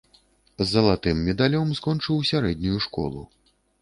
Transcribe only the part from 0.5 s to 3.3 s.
З залатым медалём скончыў сярэднюю школу.